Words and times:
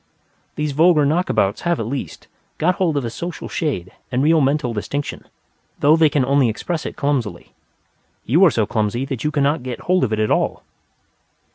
These 0.55 0.71
vulgar 0.71 1.05
knockabouts 1.05 1.59
have, 1.61 1.79
at 1.79 1.85
least, 1.85 2.25
got 2.57 2.77
hold 2.77 2.97
of 2.97 3.05
a 3.05 3.11
social 3.11 3.47
shade 3.47 3.91
and 4.11 4.23
real 4.23 4.41
mental 4.41 4.73
distinction, 4.73 5.27
though 5.79 5.95
they 5.95 6.09
can 6.09 6.25
only 6.25 6.49
express 6.49 6.87
it 6.87 6.95
clumsily. 6.97 7.53
You 8.25 8.43
are 8.45 8.49
so 8.49 8.65
clumsy 8.65 9.05
that 9.05 9.23
you 9.23 9.29
cannot 9.29 9.61
get 9.61 9.81
hold 9.81 10.03
of 10.03 10.11
it 10.11 10.17
at 10.19 10.31
all. 10.31 10.63